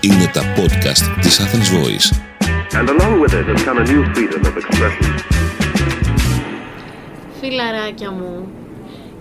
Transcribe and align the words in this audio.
Είναι 0.00 0.30
τα 0.32 0.42
podcast 0.56 1.20
της 1.20 1.40
Athens 1.40 1.68
Voice. 1.76 2.08
And 2.78 2.88
along 2.88 3.20
with 3.20 3.32
it 3.32 3.46
has 3.46 3.64
come 3.64 3.78
a 3.78 3.84
new 3.84 4.02
freedom 4.14 4.40
of 4.44 4.56
expression. 4.56 5.14
Φιλαράκια 7.40 8.10
μου, 8.10 8.48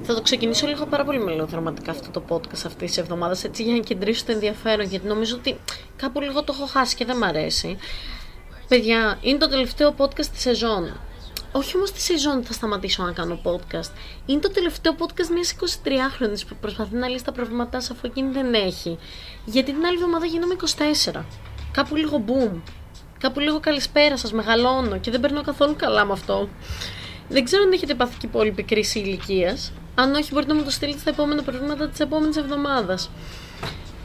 θα 0.02 0.14
το 0.14 0.22
ξεκινήσω 0.22 0.68
λίγο 0.68 0.86
πάρα 0.86 1.04
πολύ 1.04 1.20
μελοδραματικά 1.24 1.92
αυτό 1.92 2.10
το 2.20 2.24
podcast 2.30 2.66
αυτής 2.66 2.88
της 2.88 2.98
εβδομάδας, 2.98 3.44
έτσι 3.44 3.64
για 3.64 3.74
να 3.74 3.80
κεντρήσω 3.80 4.26
το 4.26 4.32
ενδιαφέρον, 4.32 4.86
γιατί 4.86 5.08
νομίζω 5.08 5.36
ότι 5.36 5.58
κάπου 5.96 6.22
λίγο 6.22 6.44
το 6.44 6.54
έχω 6.56 6.66
χάσει 6.66 6.96
και 6.96 7.06
δεν 7.06 7.18
μ' 7.18 7.24
αρέσει. 7.24 7.78
Παιδιά, 8.68 9.18
είναι 9.22 9.38
το 9.38 9.50
τελευταίο 9.50 9.96
podcast 9.98 10.26
της 10.26 10.42
σεζόν. 10.42 11.00
Όχι 11.54 11.76
όμως 11.76 11.92
τη 11.92 12.02
σεζόν 12.02 12.44
θα 12.44 12.54
σταματήσω 12.54 13.04
να 13.04 13.12
κάνω 13.12 13.40
podcast. 13.44 13.92
Είναι 14.26 14.40
το 14.40 14.52
τελευταίο 14.52 14.96
podcast 15.00 15.30
μιας 15.34 15.56
23χρονη 15.60 16.48
που 16.48 16.56
προσπαθεί 16.62 16.96
να 16.96 17.08
λύσει 17.08 17.24
τα 17.24 17.32
προβλήματά 17.32 17.78
αφού 17.78 18.00
εκείνη 18.02 18.32
δεν 18.32 18.54
έχει. 18.54 18.98
Γιατί 19.46 19.74
την 19.74 19.86
άλλη 19.86 19.96
εβδομάδα 19.96 20.26
γίνομαι 20.26 20.56
24. 21.14 21.22
Κάπου 21.72 21.96
λίγο 21.96 22.24
boom. 22.28 22.62
Κάπου 23.20 23.40
λίγο 23.40 23.60
καλησπέρα 23.60 24.18
σας, 24.18 24.34
μεγαλώνω 24.34 25.00
και 25.00 25.12
δεν 25.12 25.20
περνώ 25.20 25.42
καθόλου 25.42 25.76
καλά 25.76 26.06
με 26.06 26.12
αυτό. 26.12 26.50
Δεν 27.30 27.44
ξέρω 27.44 27.64
αν 27.64 27.72
έχετε 27.72 27.94
πάθει 27.94 28.18
και 28.18 28.26
υπόλοιπη 28.26 28.64
κρίση 28.64 29.00
ηλικίας. 29.00 29.72
Αν 29.96 30.14
όχι, 30.14 30.30
μπορείτε 30.34 30.52
να 30.52 30.58
μου 30.60 30.66
το 30.66 30.72
στείλετε 30.72 31.00
στα 31.00 31.10
επόμενα 31.10 31.44
προβλήματα 31.44 31.90
της 31.90 32.00
επόμενης 32.00 32.38
εβδομάδας. 32.38 33.10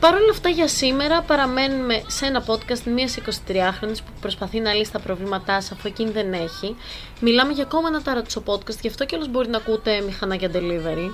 Παρ' 0.00 0.14
όλα 0.14 0.30
αυτά 0.30 0.48
για 0.48 0.68
σήμερα 0.68 1.22
παραμένουμε 1.22 2.02
σε 2.06 2.26
ένα 2.26 2.44
podcast 2.46 2.82
μιας 2.94 3.18
23χρονη 3.18 3.96
που 4.04 4.12
προσπαθεί 4.20 4.60
να 4.60 4.72
λύσει 4.72 4.92
τα 4.92 4.98
προβλήματά 4.98 5.60
σα 5.60 5.74
αφού 5.74 5.88
εκείνη 5.88 6.10
δεν 6.10 6.32
έχει. 6.32 6.76
Μιλάμε 7.20 7.52
για 7.52 7.64
ακόμα 7.64 7.88
ένα 7.88 8.02
ταρατσο 8.02 8.42
podcast, 8.46 8.80
γι' 8.80 8.88
αυτό 8.88 9.04
κιόλας 9.04 9.28
μπορεί 9.28 9.48
να 9.48 9.56
ακούτε 9.56 10.00
μηχανάκια 10.00 10.50
delivery. 10.52 11.10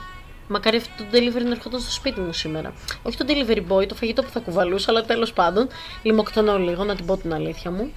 Μακάρι 0.49 0.77
αυτό 0.77 0.91
το 0.97 1.05
delivery 1.13 1.45
να 1.45 1.51
ερχόταν 1.51 1.81
στο 1.81 1.91
σπίτι 1.91 2.21
μου 2.21 2.33
σήμερα. 2.33 2.73
Όχι 3.03 3.17
το 3.17 3.25
delivery 3.29 3.63
boy, 3.69 3.89
το 3.89 3.95
φαγητό 3.95 4.23
που 4.23 4.31
θα 4.31 4.41
κουβαλούσα, 4.41 4.91
αλλά 4.91 5.03
τέλος 5.03 5.33
πάντων. 5.33 5.69
Λιμοκτονώ 6.03 6.59
λίγο, 6.59 6.84
να 6.84 6.95
την 6.95 7.06
πω 7.06 7.17
την 7.17 7.34
αλήθεια 7.34 7.71
μου. 7.71 7.93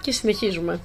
Και 0.00 0.12
συνεχίζουμε. 0.12 0.80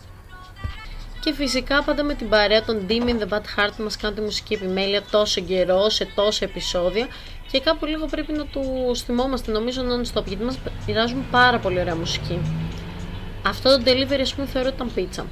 Και 1.19 1.33
φυσικά 1.33 1.83
πάντα 1.83 2.03
με 2.03 2.13
την 2.13 2.29
παρέα 2.29 2.63
των 2.63 2.85
Dim 2.89 3.03
in 3.03 3.19
the 3.19 3.27
Bad 3.29 3.41
Heart 3.57 3.71
που 3.77 3.83
μας 3.83 3.97
κάνουν 3.97 4.15
τη 4.15 4.21
μουσική 4.21 4.53
επιμέλεια 4.53 5.01
τόσο 5.11 5.41
καιρό, 5.41 5.89
σε 5.89 6.07
τόσα 6.15 6.45
επεισόδια 6.45 7.07
και 7.51 7.59
κάπου 7.59 7.85
λίγο 7.85 8.05
πρέπει 8.05 8.33
να 8.33 8.45
του 8.45 8.61
θυμόμαστε 8.95 9.51
νομίζω 9.51 9.81
non-stop 9.81 10.25
γιατί 10.25 10.43
μας 10.43 10.59
πειράζουν 10.85 11.25
πάρα 11.31 11.59
πολύ 11.59 11.79
ωραία 11.79 11.95
μουσική. 11.95 12.39
Αυτό 13.45 13.77
το 13.77 13.83
delivery 13.85 14.21
ας 14.21 14.33
πούμε 14.33 14.47
θεωρώ 14.47 14.67
ήταν 14.67 14.91
πίτσα. 14.93 15.25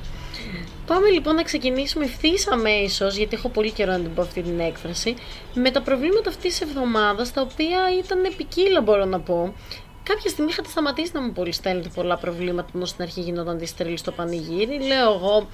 Πάμε 0.86 1.10
λοιπόν 1.10 1.36
να 1.36 1.44
ξεκινήσουμε 1.44 2.06
ευθύς 2.06 2.32
αμέσως, 2.52 3.08
γιατί 3.08 3.36
έχω 3.36 3.50
πολύ 3.50 3.72
καιρό 3.72 3.92
να 3.92 4.00
την 4.00 4.14
πω 4.14 4.22
αυτή 4.22 4.42
την 4.42 4.60
έκφραση, 4.60 5.16
με 5.54 5.72
τα 5.72 5.82
προβλήματα 5.82 6.30
αυτής 6.30 6.58
της 6.58 6.62
εβδομάδας, 6.62 7.34
τα 7.34 7.42
οποία 7.42 7.80
ήταν 8.00 8.24
ποικίλα, 8.24 8.82
μπορώ 8.82 9.06
να 9.06 9.20
πω. 9.20 9.54
Κάποια 10.04 10.30
στιγμή 10.30 10.52
είχατε 10.52 10.70
σταματήσει 10.70 11.12
να 11.14 11.22
μου 11.22 11.32
πολύ 11.32 11.52
στέλνετε 11.52 11.90
πολλά 11.96 12.18
προβλήματα, 12.18 12.70
ενώ 12.76 12.86
στην 12.86 13.04
αρχή 13.04 13.22
γινόταν 13.22 13.58
της 13.58 13.74
τρελής 13.74 13.98
το 13.98 14.12
πανηγύρι. 14.12 14.80
Λέω 14.82 15.14
εγώ, 15.14 15.48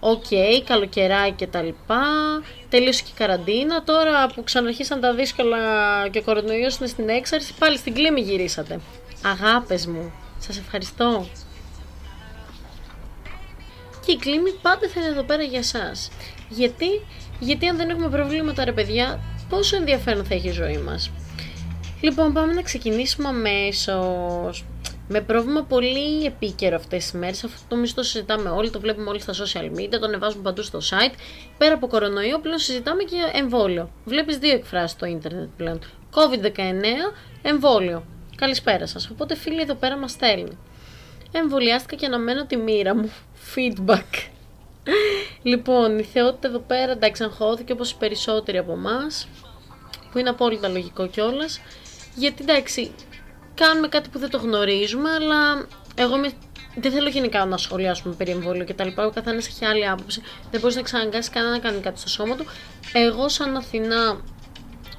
OK, 0.00 0.24
okay, 0.30 0.62
καλοκαιράκι 0.64 1.32
και 1.32 1.46
τα 1.46 1.62
λοιπά. 1.62 2.02
Τελείωσε 2.68 3.02
και 3.02 3.10
η 3.14 3.16
καραντίνα. 3.16 3.82
Τώρα 3.84 4.26
που 4.34 4.44
ξαναρχίσαν 4.44 5.00
τα 5.00 5.14
δύσκολα 5.14 5.58
και 6.10 6.18
ο 6.18 6.22
κορονοϊός 6.22 6.76
είναι 6.76 6.88
στην 6.88 7.08
έξαρση, 7.08 7.54
πάλι 7.58 7.76
στην 7.78 7.94
κλίμη 7.94 8.20
γυρίσατε. 8.20 8.80
Αγάπες 9.24 9.86
μου, 9.86 10.12
σας 10.38 10.58
ευχαριστώ. 10.58 11.26
Και 14.06 14.12
η 14.12 14.16
κλίμη 14.16 14.50
πάντα 14.62 14.88
θα 14.88 15.00
είναι 15.00 15.08
εδώ 15.08 15.22
πέρα 15.22 15.42
για 15.42 15.62
σας. 15.62 16.10
Γιατί, 16.48 16.86
γιατί 17.40 17.66
αν 17.66 17.76
δεν 17.76 17.88
έχουμε 17.88 18.08
προβλήματα 18.08 18.64
ρε 18.64 18.72
παιδιά, 18.72 19.20
πόσο 19.48 19.76
ενδιαφέρον 19.76 20.24
θα 20.24 20.34
έχει 20.34 20.48
η 20.48 20.52
ζωή 20.52 20.78
μας. 20.78 21.10
Λοιπόν, 22.00 22.32
πάμε 22.32 22.52
να 22.52 22.62
ξεκινήσουμε 22.62 23.28
αμέσως. 23.28 24.64
Με 25.10 25.20
πρόβλημα 25.20 25.62
πολύ 25.62 26.24
επίκαιρο 26.24 26.76
αυτές 26.76 27.02
τις 27.02 27.12
μέρες, 27.12 27.44
αυτό 27.44 27.60
το 27.68 27.76
μισθό 27.76 27.96
το 27.96 28.02
συζητάμε 28.02 28.48
όλοι, 28.48 28.70
το 28.70 28.80
βλέπουμε 28.80 29.10
όλοι 29.10 29.20
στα 29.20 29.32
social 29.32 29.78
media, 29.78 29.98
το 30.00 30.06
ανεβάζουμε 30.06 30.42
παντού 30.42 30.62
στο 30.62 30.78
site. 30.78 31.14
Πέρα 31.58 31.74
από 31.74 31.86
κορονοϊό, 31.86 32.38
πλέον 32.38 32.58
συζητάμε 32.58 33.02
και 33.02 33.16
εμβόλιο. 33.32 33.90
Βλέπεις 34.04 34.38
δύο 34.38 34.52
εκφράσεις 34.52 34.90
στο 34.90 35.06
ίντερνετ 35.06 35.48
πλέον. 35.56 35.78
COVID-19, 36.14 36.58
εμβόλιο. 37.42 38.04
Καλησπέρα 38.36 38.86
σας. 38.86 39.10
Οπότε 39.10 39.36
φίλοι 39.36 39.60
εδώ 39.60 39.74
πέρα 39.74 39.96
μας 39.96 40.10
στέλνει. 40.10 40.58
Εμβολιάστηκα 41.32 41.96
και 41.96 42.06
αναμένω 42.06 42.46
τη 42.46 42.56
μοίρα 42.56 42.94
μου. 42.94 43.12
Feedback. 43.54 44.28
λοιπόν, 45.42 45.98
η 45.98 46.02
θεότητα 46.02 46.48
εδώ 46.48 46.58
πέρα 46.58 46.92
εντάξει 46.92 47.22
αγχώθηκε 47.22 47.72
όπως 47.72 47.90
οι 47.90 47.96
περισσότεροι 47.98 48.58
από 48.58 48.72
εμάς, 48.72 49.28
που 50.12 50.18
είναι 50.18 50.28
απόλυτα 50.28 50.68
λογικό 50.68 51.06
κιόλας. 51.06 51.60
Γιατί 52.14 52.42
εντάξει, 52.42 52.92
κάνουμε 53.58 53.88
κάτι 53.88 54.08
που 54.08 54.18
δεν 54.18 54.30
το 54.30 54.38
γνωρίζουμε, 54.38 55.10
αλλά 55.10 55.66
εγώ 55.94 56.16
δεν 56.76 56.92
θέλω 56.92 57.08
γενικά 57.08 57.44
να 57.44 57.56
σχολιάσουμε 57.56 58.14
περί 58.14 58.30
εμβόλιο 58.30 58.64
και 58.64 58.74
τα 58.74 58.84
λοιπά. 58.84 59.06
Ο 59.06 59.10
καθένας 59.10 59.46
έχει 59.46 59.64
άλλη 59.64 59.88
άποψη. 59.88 60.22
Δεν 60.50 60.60
μπορείς 60.60 60.74
να 60.74 60.80
εξαναγκάσεις 60.80 61.30
κανένα 61.30 61.52
να 61.52 61.58
κάνει 61.58 61.80
κάτι 61.80 61.98
στο 61.98 62.08
σώμα 62.08 62.36
του. 62.36 62.44
Εγώ, 62.92 63.28
σαν 63.28 63.56
Αθηνά, 63.56 64.20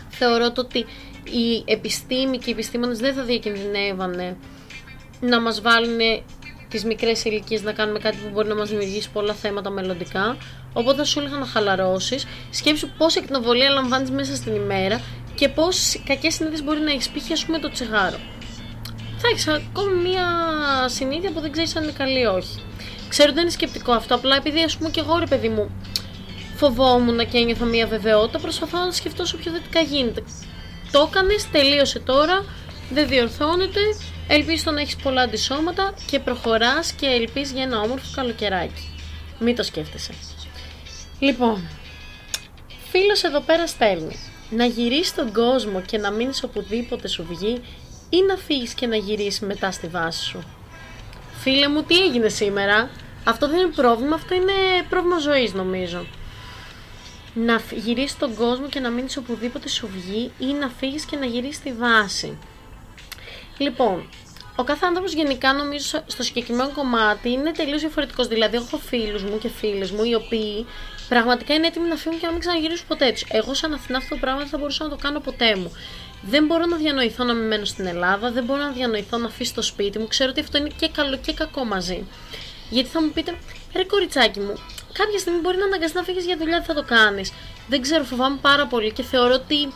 θεωρώ 0.10 0.52
το 0.52 0.62
ότι 0.62 0.80
η 1.24 1.64
επιστήμη 1.66 2.38
και 2.38 2.50
οι 2.50 2.52
επιστήμονες 2.52 3.00
δεν 3.00 3.14
θα 3.14 3.24
διακινδυνεύανε 3.24 4.38
να 5.20 5.42
μας 5.42 5.62
βάλουν 5.62 6.00
τις 6.70 6.84
μικρές 6.86 7.24
ηλικίες 7.26 7.62
να 7.62 7.72
κάνουμε 7.72 8.00
κάτι 8.00 8.18
που 8.18 8.30
μπορεί 8.34 8.48
να 8.48 8.56
μας 8.56 8.70
δημιουργήσει 8.70 9.10
πολλά 9.10 9.34
θέματα 9.34 9.70
μελλοντικά. 9.70 10.38
Οπότε 10.74 10.98
θα 10.98 11.04
σου 11.04 11.20
έλεγα 11.20 11.38
να 11.38 11.46
χαλαρώσεις. 11.46 12.28
Σκέψου 12.50 12.90
πόση 12.98 13.20
εκνοβολία 13.24 13.70
λαμβάνεις 13.70 14.12
μέσα 14.12 14.36
στην 14.36 14.56
ημέρα 14.56 15.02
και 15.40 15.50
πόσε 15.50 16.00
κακές 16.06 16.34
συνήθειες 16.34 16.64
μπορεί 16.64 16.80
να 16.80 16.92
έχεις. 16.92 17.10
Π.χ. 17.10 17.32
ας 17.32 17.46
πούμε 17.46 17.60
το 17.60 17.72
τσιγάρο 17.72 18.20
θα 19.22 19.28
έχεις 19.32 19.48
ακόμη 19.48 20.02
μία 20.02 20.26
συνήθεια 20.86 21.32
που 21.32 21.40
δεν 21.40 21.52
ξέρεις 21.52 21.76
αν 21.76 21.84
είναι 21.84 21.92
καλή 21.92 22.20
ή 22.20 22.26
όχι. 22.26 22.64
Ξέρω 23.10 23.28
ότι 23.28 23.34
δεν 23.34 23.44
είναι 23.44 23.52
σκεπτικό 23.52 23.92
αυτό, 23.92 24.16
απλά 24.16 24.36
επειδή 24.36 24.64
ας 24.64 24.78
πούμε 24.78 24.90
και 24.90 25.00
εγώ 25.00 25.18
ρε 25.18 25.26
παιδί 25.26 25.50
μου 25.50 25.72
φοβόμουν 26.56 27.18
και 27.18 27.38
ένιωθα 27.38 27.66
μία 27.66 27.88
βεβαιότητα, 27.88 28.40
προσπαθώ 28.40 28.78
να 28.78 28.92
σκεφτώ 28.92 29.24
όσο 29.24 29.38
πιο 29.38 29.52
θετικά 29.52 29.80
γίνεται. 29.80 30.24
Το 30.92 31.10
έκανες, 31.10 31.50
τελείωσε 31.52 32.00
τώρα, 32.00 32.46
δεν 32.90 33.08
διορθώνεται. 33.08 33.80
Ελπίζω 34.28 34.72
να 34.72 34.82
έχεις 34.82 34.96
πολλά 34.96 35.22
αντισώματα 35.22 35.94
και 36.06 36.20
προχωράς 36.20 36.92
και 36.92 37.06
ελπίζεις 37.06 37.52
για 37.52 37.64
ένα 37.64 37.80
όμορφο 37.80 38.06
καλοκαιράκι. 38.16 38.90
Μην 39.40 39.56
το 39.56 39.64
σκέφτεσαι. 39.64 40.14
Λοιπόν, 41.20 41.70
φίλος 42.92 43.24
εδώ 43.24 43.40
πέρα 43.40 43.68
στέλνει. 43.68 44.29
Να 44.50 44.66
γυρίσεις 44.66 45.16
τον 45.16 45.34
κόσμο 45.34 45.82
και 45.82 45.98
να 45.98 46.12
μείνεις 46.12 46.44
οπουδήποτε 46.44 47.08
σου 47.08 47.26
βγει 47.30 47.62
ή 48.10 48.22
να 48.28 48.36
φύγεις 48.36 48.74
και 48.74 48.88
να 48.88 48.96
γυρίσεις 48.96 49.40
μετά 49.40 49.72
στη 49.72 49.88
βάση 49.88 50.24
σου. 50.24 50.44
Φίλε 51.40 51.68
μου, 51.68 51.84
τι 51.84 52.04
έγινε 52.04 52.30
σήμερα; 52.30 52.90
Αυτό 53.24 53.48
δεν 53.48 53.60
είναι 53.60 53.72
πρόβλημα, 53.76 54.16
αυτό 54.16 54.36
είναι 54.36 54.52
πρόβλημα 54.90 55.20
ζωής 55.20 55.54
νομίζω. 55.54 56.06
Να 57.34 57.62
γυρίσεις 57.76 58.18
τον 58.18 58.36
κόσμο 58.36 58.68
και 58.68 58.80
να 58.80 58.90
μείνεις 58.90 59.18
οπουδήποτε 59.18 59.70
σου 59.70 59.90
βγει 59.94 60.32
ή 60.40 60.46
να 60.46 60.70
φύγεις 60.70 61.06
και 61.06 61.16
να 61.16 61.26
γυρίσεις 61.26 61.56
στη 61.56 61.74
βάση. 61.74 62.38
Λοιπόν, 63.58 64.10
ο 64.60 64.64
κάθε 64.64 64.86
άνθρωπος 64.86 65.14
γενικά 65.14 65.54
νομίζω 65.54 66.04
στο 66.06 66.24
συγκεκριμένο 66.24 66.70
κομμάτι 66.70 67.30
είναι 67.32 67.52
τελείως 67.52 67.82
διαφορετικός. 67.82 68.28
Δηλαδή, 68.28 68.56
έχω 68.56 68.78
φίλους 68.78 69.24
μου 69.24 69.38
και 69.38 69.50
φίλες 69.50 69.92
μου 69.92 70.04
οι 70.04 70.14
οποίοι 70.14 70.66
πραγματικά 71.10 71.54
είναι 71.54 71.68
έτοιμοι 71.68 71.88
να 71.88 71.96
φύγουν 71.96 72.20
και 72.20 72.26
να 72.26 72.32
μην 72.32 72.40
ξαναγυρίσουν 72.40 72.88
ποτέ 72.88 73.12
τους. 73.12 73.26
Εγώ, 73.30 73.54
σαν 73.54 73.74
Αθηνά, 73.74 73.98
αυτό 73.98 74.16
το 74.16 74.20
πράγμα 74.22 74.40
δεν 74.40 74.48
θα 74.48 74.58
μπορούσα 74.58 74.84
να 74.84 74.90
το 74.90 74.96
κάνω 74.96 75.20
ποτέ 75.20 75.56
μου. 75.56 75.72
Δεν 76.22 76.46
μπορώ 76.46 76.66
να 76.66 76.78
διανοηθώ 76.78 77.24
να 77.24 77.34
μην 77.34 77.48
μένω 77.48 77.66
στην 77.66 77.86
Ελλάδα, 77.86 78.32
δεν 78.32 78.44
μπορώ 78.44 78.62
να 78.62 78.70
διανοηθώ 78.72 79.18
να 79.18 79.28
αφήσω 79.28 79.54
το 79.56 79.62
σπίτι 79.62 80.00
μου. 80.00 80.08
Ξέρω 80.08 80.30
ότι 80.30 80.40
αυτό 80.40 80.58
είναι 80.58 80.70
και 80.80 80.90
καλό 80.90 81.18
και 81.18 81.34
κακό 81.34 81.66
μαζί. 81.66 82.08
Γιατί 82.70 82.90
θα 82.90 83.02
μου 83.02 83.10
πείτε, 83.10 83.38
ρε 83.76 83.84
κοριτσάκι 83.84 84.40
μου, 84.40 84.54
κάποια 84.94 85.20
στιγμή 85.20 85.40
μπορεί 85.40 85.58
να 85.58 85.66
αναγκαστείς 85.66 85.96
να 85.96 86.04
φύγεις 86.04 86.26
για 86.26 86.38
δουλειά, 86.38 86.58
δεν 86.58 86.66
θα 86.66 86.74
το 86.74 86.84
κάνεις. 86.84 87.32
Δεν 87.68 87.82
ξέρω, 87.82 88.04
φοβάμαι 88.04 88.38
πάρα 88.42 88.66
πολύ 88.68 88.92
και 88.92 89.04
θεωρώ 89.04 89.34
ότι 89.34 89.74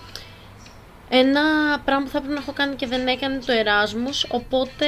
ένα 1.10 1.42
πράγμα 1.86 2.04
που 2.04 2.12
θα 2.12 2.20
πρέπει 2.20 2.34
να 2.34 2.40
έχω 2.40 2.54
κάνει 2.54 2.76
και 2.76 2.88
δεν 2.88 3.08
έκανε 3.08 3.40
το 3.46 3.52
Εράσμους, 3.52 4.26
οπότε 4.30 4.86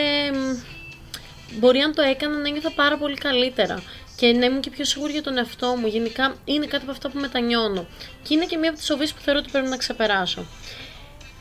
μπορεί 1.59 1.79
αν 1.79 1.93
το 1.95 2.01
έκανα 2.01 2.37
να 2.37 2.49
νιώθω 2.49 2.71
πάρα 2.71 2.97
πολύ 2.97 3.15
καλύτερα 3.15 3.83
και 4.15 4.31
να 4.31 4.45
ήμουν 4.45 4.61
και 4.61 4.69
πιο 4.69 4.85
σίγουρη 4.85 5.11
για 5.11 5.23
τον 5.23 5.37
εαυτό 5.37 5.75
μου. 5.75 5.87
Γενικά 5.87 6.35
είναι 6.45 6.65
κάτι 6.65 6.83
από 6.83 6.91
αυτά 6.91 7.09
που 7.09 7.19
μετανιώνω. 7.19 7.87
Και 8.23 8.33
είναι 8.33 8.45
και 8.45 8.57
μία 8.57 8.69
από 8.69 8.77
τις 8.77 8.87
σοβίε 8.87 9.07
που 9.07 9.21
θεωρώ 9.21 9.39
ότι 9.39 9.51
πρέπει 9.51 9.67
να 9.67 9.77
ξεπεράσω. 9.77 10.45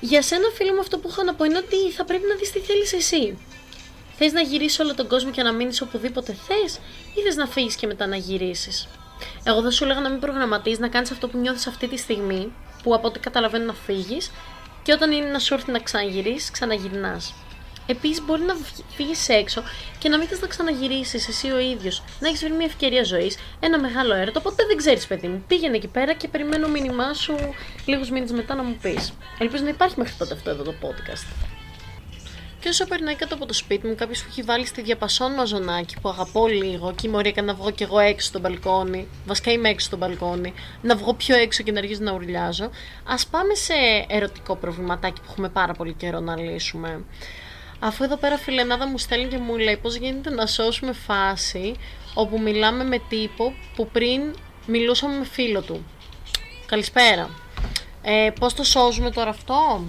Για 0.00 0.22
σένα, 0.22 0.44
φίλο 0.54 0.72
μου, 0.72 0.80
αυτό 0.80 0.98
που 0.98 1.08
έχω 1.10 1.22
να 1.22 1.34
πω 1.34 1.44
είναι 1.44 1.56
ότι 1.56 1.92
θα 1.92 2.04
πρέπει 2.04 2.24
να 2.28 2.34
δεις 2.34 2.52
τι 2.52 2.58
θέλεις 2.58 2.92
εσύ. 2.92 3.38
Θες 4.16 4.32
να 4.32 4.40
γυρίσεις 4.40 4.78
όλο 4.78 4.94
τον 4.94 5.08
κόσμο 5.08 5.30
και 5.30 5.42
να 5.42 5.52
μείνεις 5.52 5.80
οπουδήποτε 5.80 6.36
θες, 6.46 6.74
ή 7.14 7.20
θες 7.24 7.36
να 7.36 7.46
φύγεις 7.46 7.76
και 7.76 7.86
μετά 7.86 8.06
να 8.06 8.16
γυρίσεις; 8.16 8.88
Εγώ 9.44 9.62
θα 9.62 9.70
σου 9.70 9.84
έλεγα 9.84 10.00
να 10.00 10.10
μην 10.10 10.20
προγραμματίζεις, 10.20 10.78
να 10.78 10.88
κάνεις 10.88 11.10
αυτό 11.10 11.28
που 11.28 11.38
νιώθεις 11.38 11.66
αυτή 11.66 11.88
τη 11.88 11.96
στιγμή, 11.96 12.52
που 12.82 12.94
από 12.94 13.06
ό,τι 13.06 13.18
καταλαβαίνω 13.18 13.64
να 13.64 13.72
φύγεις, 13.72 14.30
και 14.84 14.92
όταν 14.92 15.12
είναι 15.12 15.30
να 15.30 15.38
σου 15.38 15.54
έρθει 15.54 15.70
να 15.70 15.78
ξαναγυρίσεις, 15.78 16.50
ξαναγυρνάς. 16.50 17.34
Επίσης, 17.86 18.22
μπορεί 18.22 18.42
να 18.42 18.54
φύγεις 18.94 19.28
έξω 19.28 19.62
και 19.98 20.08
να 20.08 20.18
μην 20.18 20.28
θες 20.28 20.40
να 20.40 20.46
ξαναγυρίσεις 20.46 21.28
εσύ 21.28 21.50
ο 21.50 21.58
ίδιος. 21.58 22.02
Να 22.20 22.28
έχεις 22.28 22.40
βρει 22.40 22.52
μια 22.52 22.66
ευκαιρία 22.66 23.04
ζωής, 23.04 23.38
ένα 23.60 23.80
μεγάλο 23.80 24.14
έρωτο. 24.14 24.38
Οπότε 24.38 24.64
δεν 24.66 24.76
ξέρεις, 24.76 25.06
παιδί 25.06 25.28
μου. 25.28 25.44
Πήγαινε 25.46 25.76
εκεί 25.76 25.88
πέρα 25.88 26.12
και 26.12 26.28
περιμένω 26.28 26.68
μήνυμά 26.68 27.14
σου 27.14 27.34
λίγους 27.86 28.10
μήνες 28.10 28.30
μετά 28.30 28.54
να 28.54 28.62
μου 28.62 28.76
πεις. 28.82 29.12
Ελπίζω 29.38 29.62
να 29.62 29.68
υπάρχει 29.68 29.94
μέχρι 29.98 30.14
τότε 30.18 30.34
αυτό 30.34 30.50
εδώ 30.50 30.62
το 30.62 30.74
podcast. 30.82 31.53
Και 32.64 32.70
όσο 32.70 32.86
περνάει 32.86 33.14
κάτω 33.14 33.34
από 33.34 33.46
το 33.46 33.52
σπίτι 33.52 33.86
μου, 33.86 33.94
κάποιος 33.94 34.22
που 34.22 34.26
έχει 34.30 34.42
βάλει 34.42 34.66
στη 34.66 34.82
διαπασόν 34.82 35.32
μαζονάκι 35.32 35.94
που 36.00 36.08
αγαπώ 36.08 36.46
λίγο 36.46 36.92
και 36.94 37.06
η 37.06 37.10
έκανε 37.22 37.52
να 37.52 37.58
βγω 37.58 37.70
κι 37.70 37.82
εγώ 37.82 37.98
έξω 37.98 38.26
στο 38.26 38.38
μπαλκόνι. 38.38 39.08
Βασικά 39.26 39.52
είμαι 39.52 39.68
έξω 39.68 39.86
στο 39.86 39.96
μπαλκόνι. 39.96 40.54
Να 40.82 40.96
βγω 40.96 41.14
πιο 41.14 41.36
έξω 41.36 41.62
και 41.62 41.72
να 41.72 41.78
αρχίσω 41.78 42.02
να 42.02 42.12
ουρλιάζω. 42.12 42.64
Α 43.04 43.14
πάμε 43.30 43.54
σε 43.54 43.72
ερωτικό 44.08 44.56
προβληματάκι 44.56 45.20
που 45.20 45.26
έχουμε 45.30 45.48
πάρα 45.48 45.72
πολύ 45.72 45.92
καιρό 45.92 46.20
να 46.20 46.40
λύσουμε. 46.40 47.04
Αφού 47.78 48.04
εδώ 48.04 48.16
πέρα 48.16 48.36
φιλενάδα 48.36 48.88
μου 48.88 48.98
στέλνει 48.98 49.28
και 49.28 49.38
μου 49.38 49.56
λέει 49.56 49.76
πώς 49.76 49.94
γίνεται 49.94 50.30
να 50.30 50.46
σώσουμε 50.46 50.92
φάση 50.92 51.74
όπου 52.14 52.40
μιλάμε 52.40 52.84
με 52.84 53.00
τύπο 53.08 53.54
που 53.76 53.88
πριν 53.92 54.34
μιλούσαμε 54.66 55.18
με 55.18 55.24
φίλο 55.24 55.62
του. 55.62 55.84
Καλησπέρα. 56.66 57.30
Ε, 58.02 58.30
πώς 58.40 58.54
το 58.54 58.64
σώζουμε 58.64 59.10
τώρα 59.10 59.30
αυτό; 59.30 59.84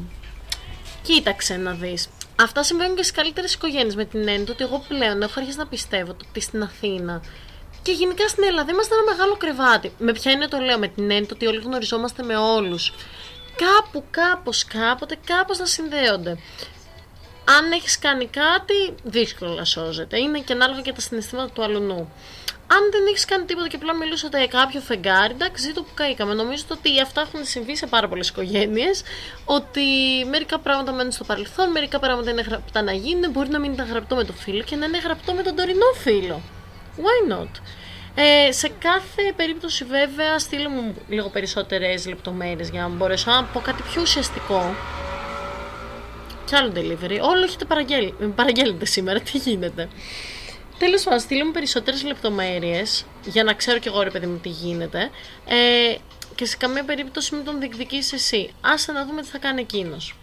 Κοίταξε 1.06 1.57
να 1.57 1.71
δεις. 1.71 2.10
Αυτά 2.41 2.63
συμβαίνουν 2.63 2.95
και 2.95 3.03
στις 3.03 3.15
καλύτερες 3.15 3.53
οικογένειες 3.53 3.95
με 3.95 4.05
την 4.05 4.27
έννοια 4.27 4.45
ότι 4.51 4.63
εγώ 4.63 4.85
πλέον 4.87 5.21
έχω 5.21 5.33
αρχίσει 5.35 5.57
να 5.57 5.67
πιστεύω 5.67 6.11
ότι 6.11 6.39
στην 6.39 6.63
Αθήνα 6.63 7.21
και 7.81 7.91
γενικά 7.91 8.27
στην 8.27 8.43
Ελλάδα 8.43 8.71
είμαστε 8.71 8.95
ένα 8.95 9.03
μεγάλο 9.13 9.35
κρεβάτι. 9.37 9.93
Με 9.97 10.11
ποια 10.11 10.31
είναι 10.31 10.47
το 10.47 10.57
λέω, 10.57 10.77
με 10.79 10.87
την 10.87 11.11
έννοια 11.11 11.29
ότι 11.33 11.45
όλοι 11.47 11.59
γνωριζόμαστε 11.59 12.23
με 12.23 12.35
όλους. 12.35 12.93
Κάπου, 13.55 14.03
κάπως, 14.11 14.65
κάποτε, 14.65 15.17
κάπως 15.25 15.57
να 15.57 15.65
συνδέονται 15.65 16.37
αν 17.45 17.71
έχεις 17.71 17.99
κάνει 17.99 18.25
κάτι, 18.25 18.95
δύσκολα 19.03 19.65
σώζεται. 19.65 20.19
Είναι 20.19 20.39
και 20.39 20.53
ανάλογα 20.53 20.81
και 20.81 20.93
τα 20.93 21.01
συναισθήματα 21.01 21.53
του 21.53 21.63
αλουνού. 21.63 22.11
Αν 22.67 22.91
δεν 22.91 23.06
έχεις 23.09 23.25
κάνει 23.25 23.45
τίποτα 23.45 23.67
και 23.67 23.75
απλά 23.75 23.94
μιλούσατε 23.94 24.38
για 24.38 24.47
κάποιο 24.47 24.79
φεγγάρι, 24.79 25.33
εντάξει, 25.33 25.63
ζήτω 25.63 25.81
που 25.81 25.94
καήκαμε. 25.94 26.33
Νομίζω 26.33 26.63
ότι 26.71 27.01
αυτά 27.01 27.21
έχουν 27.21 27.45
συμβεί 27.45 27.75
σε 27.75 27.88
πάρα 27.88 28.07
πολλές 28.07 28.27
οικογένειες. 28.29 29.01
Ότι 29.45 29.81
μερικά 30.29 30.59
πράγματα 30.59 30.91
μένουν 30.91 31.12
στο 31.12 31.23
παρελθόν, 31.23 31.71
μερικά 31.71 32.00
πράγματα 32.00 32.29
είναι 32.31 32.41
γραπτά 32.41 32.81
να 32.81 32.91
γίνουν. 32.91 33.31
Μπορεί 33.31 33.50
να 33.50 33.59
μην 33.59 33.71
ήταν 33.71 33.88
γραπτό 33.88 34.15
με 34.15 34.23
το 34.23 34.33
φίλο 34.33 34.63
και 34.63 34.75
να 34.75 34.85
είναι 34.85 34.97
γραπτό 34.97 35.33
με 35.33 35.41
τον 35.41 35.56
τωρινό 35.56 35.91
φίλο. 36.03 36.41
Why 36.97 37.33
not? 37.33 37.50
Ε, 38.15 38.51
σε 38.51 38.68
κάθε 38.79 39.33
περίπτωση 39.35 39.83
βέβαια 39.83 40.39
στείλω 40.39 40.69
μου 40.69 40.95
λίγο 41.09 41.29
περισσότερες 41.29 42.06
λεπτομέρειες 42.07 42.69
για 42.69 42.81
να 42.81 42.88
μπορέσω 42.88 43.31
να 43.31 43.44
πω 43.44 43.59
κάτι 43.59 43.83
πιο 43.91 44.01
ουσιαστικό 44.01 44.75
κι 46.45 46.56
άλλο 46.56 46.71
delivery. 46.75 47.19
Όλο 47.21 47.44
έχετε 47.44 47.65
παραγγέλ... 47.65 48.13
παραγγέλνετε 48.35 48.85
σήμερα. 48.85 49.19
Τι 49.19 49.38
γίνεται; 49.38 49.89
Τέλος 50.77 51.04
πάντων, 51.04 51.19
στείλω 51.19 51.45
μου 51.45 51.51
περισσότερες 51.51 52.04
λεπτομέρειες 52.04 53.06
για 53.25 53.44
να 53.44 53.54
ξέρω 53.54 53.80
κι 53.80 53.88
εγώ 53.88 54.01
ρε 54.01 54.10
παιδί 54.10 54.25
μου 54.25 54.38
τι 54.38 54.50
γίνεται. 54.50 55.10
Ε, 55.45 55.95
και 56.36 56.45
σε 56.45 56.57
καμία 56.57 56.83
περίπτωση 56.83 57.36
μην 57.36 57.45
τον 57.45 57.60
διεκδικήσει 57.60 58.16
εσύ. 58.16 58.54
Άσε 58.62 58.92
να 58.92 59.06
δούμε 59.06 59.22
τι 59.22 59.27
θα 59.27 59.38
κάνει 59.38 59.62
εκείνος. 59.62 60.16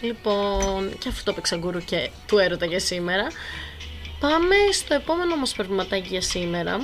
Λοιπόν, 0.00 0.98
και 0.98 1.08
αυτό 1.08 1.24
το 1.24 1.32
παίξα 1.32 1.56
γκουρου 1.56 1.78
και 1.78 2.10
του 2.26 2.38
έρωτα 2.38 2.66
για 2.66 2.80
σήμερα. 2.80 3.26
Πάμε 4.20 4.54
στο 4.72 4.94
επόμενο 4.94 5.36
μας 5.36 5.52
προβληματάκι 5.52 6.08
για 6.08 6.20
σήμερα 6.20 6.80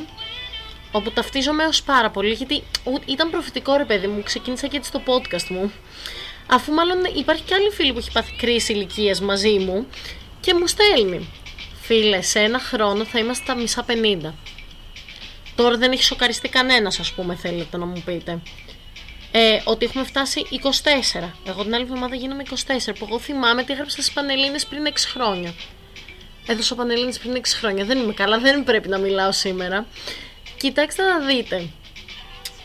όπου 0.93 1.11
ταυτίζομαι 1.11 1.65
ως 1.65 1.83
πάρα 1.83 2.11
πολύ 2.11 2.33
γιατί 2.33 2.63
ήταν 3.05 3.31
προφητικό 3.31 3.77
ρε 3.77 3.85
παιδί 3.85 4.07
μου, 4.07 4.23
ξεκίνησα 4.23 4.67
και 4.67 4.77
έτσι 4.77 4.93
το 4.93 5.03
podcast 5.07 5.47
μου 5.49 5.73
Αφού 6.47 6.73
μάλλον 6.73 6.99
υπάρχει 7.15 7.43
και 7.43 7.55
άλλη 7.55 7.71
φίλη 7.71 7.93
που 7.93 7.99
έχει 7.99 8.13
πάθει 8.13 8.37
κρίση 8.37 8.73
ηλικίας 8.73 9.21
μαζί 9.21 9.59
μου 9.59 9.87
και 10.41 10.55
μου 10.55 10.67
στέλνει. 10.67 11.29
Φίλε, 11.89 12.23
σε 12.23 12.39
ένα 12.41 12.59
χρόνο 12.59 13.05
θα 13.05 13.19
είμαστε 13.19 13.45
τα 13.47 13.55
μισά 13.55 13.85
50. 13.89 14.33
Τώρα 15.55 15.77
δεν 15.77 15.93
έχει 15.93 16.03
σοκαριστεί 16.03 16.49
κανένας, 16.49 16.99
ας 16.99 17.13
πούμε, 17.13 17.35
θέλετε 17.35 17.77
να 17.77 17.87
μου 17.87 18.03
πείτε. 18.05 18.41
Ε, 19.31 19.61
ότι 19.65 19.85
έχουμε 19.85 20.05
φτάσει 20.05 20.47
24. 20.51 21.35
Εγώ 21.45 21.63
την 21.63 21.75
άλλη 21.75 21.83
εβδομάδα 21.83 22.15
γίνομαι 22.15 22.43
24. 22.43 22.95
Που 22.99 23.07
εγώ 23.09 23.19
θυμάμαι 23.19 23.65
τι 23.65 23.73
έγραψα 23.73 24.03
στις 24.03 24.13
Πανελίνε 24.13 24.59
πριν 24.69 24.87
6 24.87 24.91
χρόνια. 25.13 25.55
Έδωσα 26.47 26.75
Πανελίνε 26.75 27.13
πριν 27.23 27.37
6 27.37 27.41
χρόνια. 27.59 27.85
Δεν 27.85 27.99
είμαι 27.99 28.13
καλά, 28.13 28.39
δεν 28.39 28.65
πρέπει 28.65 28.89
να 28.89 28.99
μιλάω 28.99 29.33
σήμερα. 29.33 29.87
Κοιτάξτε 30.57 31.03
να 31.03 31.19
δείτε. 31.19 31.69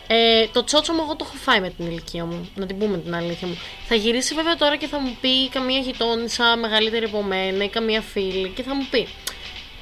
Ε, 0.07 0.47
το 0.47 0.63
τσότσο 0.63 0.93
μου 0.93 1.01
εγώ 1.03 1.15
το 1.15 1.25
έχω 1.27 1.37
φάει 1.37 1.59
με 1.59 1.69
την 1.69 1.85
ηλικία 1.85 2.25
μου, 2.25 2.49
να 2.55 2.65
την 2.65 2.77
πούμε 2.77 2.97
την 2.97 3.15
αλήθεια 3.15 3.47
μου. 3.47 3.57
Θα 3.87 3.95
γυρίσει 3.95 4.33
βέβαια 4.33 4.55
τώρα 4.55 4.75
και 4.75 4.87
θα 4.87 4.99
μου 4.99 5.17
πει 5.21 5.49
καμία 5.49 5.79
γειτόνισσα 5.79 6.55
μεγαλύτερη 6.57 7.05
από 7.05 7.21
μένα 7.23 7.63
ή 7.63 7.69
καμία 7.69 8.01
φίλη 8.01 8.49
και 8.49 8.63
θα 8.63 8.75
μου 8.75 8.87
πει 8.89 9.07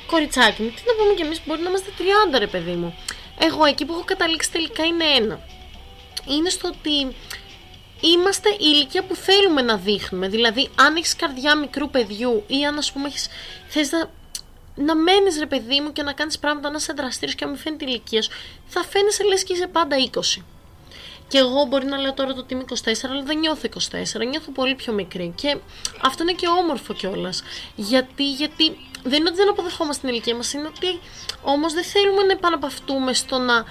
Κοριτσάκι 0.08 0.62
μου, 0.62 0.70
τι 0.70 0.82
να 0.86 0.94
πούμε 1.04 1.14
κι 1.14 1.22
εμείς 1.22 1.42
μπορεί 1.46 1.62
να 1.62 1.70
είμαστε 1.70 1.90
30 2.34 2.38
ρε 2.40 2.48
παιδί 2.48 2.72
μου. 2.72 2.96
Εγώ 3.40 3.66
εκεί 3.66 3.86
που 3.86 3.94
έχω 3.94 4.04
καταλήξει 4.06 4.52
τελικά 4.52 4.84
είναι 4.86 5.04
ένα. 5.18 5.40
Είναι 6.28 6.50
στο 6.50 6.68
ότι 6.68 7.16
είμαστε 8.02 8.50
η 8.50 8.58
ηλικία 8.60 9.04
που 9.04 9.16
θέλουμε 9.16 9.62
να 9.62 9.78
δείχνουμε. 9.78 10.28
Δηλαδή, 10.28 10.70
αν 10.76 10.96
έχεις 10.96 11.16
καρδιά 11.16 11.56
μικρού 11.56 11.90
παιδιού 11.90 12.44
ή 12.48 12.66
αν 12.66 12.78
ας 12.78 12.92
πούμε 12.92 13.08
έχεις, 13.08 13.28
θες 13.68 13.92
να 13.92 14.10
να 14.82 14.96
μένεις 14.96 15.40
ρε 15.40 15.46
παιδί 15.46 15.80
μου 15.82 15.92
και 15.92 16.04
να 16.04 16.14
κάνεις 16.14 16.40
πράγματα, 16.40 16.70
να 16.70 16.78
είσαι 16.78 16.94
δραστήριος 16.94 17.36
και 17.36 17.46
να 17.46 17.52
μην 17.52 17.60
φαίνει 17.60 17.78
τη 17.78 17.86
ηλικία 17.86 18.22
σου, 18.22 18.32
θα 18.68 18.84
φαίνεσαι 18.84 19.24
λες 19.24 19.44
και 19.44 19.54
είσαι 19.54 19.68
πάντα 19.68 19.96
20. 20.12 20.42
Και 21.28 21.38
εγώ 21.38 21.66
μπορεί 21.66 21.86
να 21.86 21.98
λέω 21.98 22.14
τώρα 22.14 22.34
το 22.34 22.40
ότι 22.40 22.54
είμαι 22.54 22.64
24, 22.84 22.92
αλλά 23.10 23.24
δεν 23.24 23.40
νιώθω 23.40 23.70
24, 24.22 24.28
νιώθω 24.30 24.52
πολύ 24.52 24.76
πιο 24.76 24.94
μικρή. 24.94 25.34
Και 25.36 25.58
αυτό 26.02 26.24
είναι 26.24 26.34
και 26.34 26.48
όμορφο 26.48 26.94
κιόλας. 26.94 27.44
Γιατί, 27.76 28.32
γιατί 28.32 28.78
δεν 29.04 29.20
είναι 29.20 29.30
ότι 29.30 29.38
δεν 29.38 29.50
αποδεχόμαστε 29.50 30.02
την 30.02 30.10
ηλικία 30.10 30.36
μας, 30.36 30.54
είναι 30.54 30.68
ότι 30.68 31.00
όμως 31.42 31.74
δεν 31.74 31.84
θέλουμε 31.84 32.24
να 32.24 32.32
επαναπαυτούμε 32.32 33.14
στο 33.14 33.38
να 33.38 33.66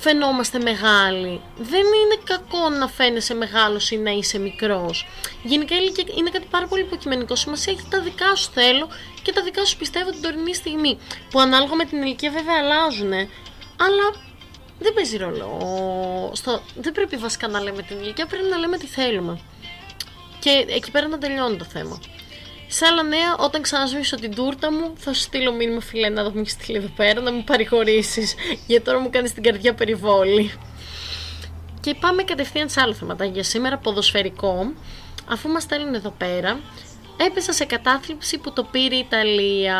φαινόμαστε 0.00 0.58
μεγάλοι. 0.58 1.40
Δεν 1.56 1.80
είναι 1.80 2.18
κακό 2.24 2.68
να 2.68 2.88
φαίνεσαι 2.88 3.34
μεγάλος 3.34 3.90
ή 3.90 3.96
να 3.96 4.10
είσαι 4.10 4.38
μικρός. 4.38 5.06
Γενικά 5.42 5.74
η 5.74 5.78
ηλικία 5.82 6.04
είναι 6.18 6.30
κάτι 6.30 6.46
πάρα 6.50 6.66
πολύ 6.66 6.82
υποκειμενικό. 6.82 7.36
Σημασία 7.36 7.72
έχει 7.72 7.86
τα 7.90 8.00
δικά 8.00 8.34
σου 8.34 8.50
θέλω 8.52 8.88
και 9.22 9.32
τα 9.32 9.42
δικά 9.42 9.64
σου 9.64 9.76
πιστεύω 9.76 10.10
την 10.10 10.22
τωρινή 10.22 10.54
στιγμή. 10.54 10.98
Που 11.30 11.40
ανάλογα 11.40 11.74
με 11.74 11.84
την 11.84 12.02
ηλικία 12.02 12.30
βέβαια 12.30 12.54
αλλάζουν, 12.60 13.12
αλλά 13.76 14.06
δεν 14.78 14.94
παίζει 14.94 15.16
ρόλο. 15.16 15.60
Στο... 16.34 16.62
Δεν 16.76 16.92
πρέπει 16.92 17.16
βασικά 17.16 17.48
να 17.48 17.60
λέμε 17.60 17.82
την 17.82 17.98
ηλικία, 17.98 18.26
πρέπει 18.26 18.48
να 18.50 18.56
λέμε 18.56 18.76
τι 18.78 18.86
θέλουμε. 18.86 19.40
Και 20.38 20.64
εκεί 20.68 20.90
πέρα 20.90 21.08
να 21.08 21.18
τελειώνει 21.18 21.56
το 21.56 21.64
θέμα. 21.64 22.00
Σε 22.78 22.84
άλλα 22.84 23.02
νέα, 23.02 23.36
όταν 23.38 23.62
ξανασβήσω 23.62 24.16
την 24.16 24.34
τούρτα 24.34 24.72
μου, 24.72 24.92
θα 24.96 25.12
σου 25.12 25.20
στείλω 25.20 25.52
μήνυμα 25.52 25.80
φιλέ 25.80 26.08
να 26.08 26.22
μου 26.22 26.38
έχει 26.38 26.50
στείλει 26.50 26.76
εδώ 26.76 26.88
πέρα 26.96 27.20
να 27.20 27.32
μου 27.32 27.44
παρηγορήσεις. 27.44 28.34
Γιατί 28.66 28.84
τώρα 28.84 28.98
μου 28.98 29.10
κάνεις 29.10 29.32
την 29.32 29.42
καρδιά 29.42 29.74
περιβόλη. 29.74 30.52
Και 31.80 31.94
πάμε 32.00 32.22
κατευθείαν 32.22 32.68
σε 32.68 32.80
άλλο 32.80 32.94
θέματα 32.94 33.24
για 33.24 33.42
σήμερα, 33.42 33.78
ποδοσφαιρικό. 33.78 34.72
Αφού 35.28 35.48
μας 35.48 35.62
στέλνουν 35.62 35.94
εδώ 35.94 36.10
πέρα, 36.18 36.60
έπεσα 37.16 37.52
σε 37.52 37.64
κατάθλιψη 37.64 38.38
που 38.38 38.52
το 38.52 38.62
πήρε 38.64 38.94
η 38.94 38.98
Ιταλία. 38.98 39.78